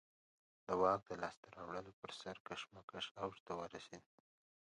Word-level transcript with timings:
د 0.65 0.67
واک 0.81 1.03
لاسته 1.21 1.47
راوړلو 1.57 1.91
پر 1.99 2.11
سر 2.19 2.35
کشمکش 2.47 3.05
اوج 3.21 3.35
ته 3.45 3.51
ورسېد 3.59 4.05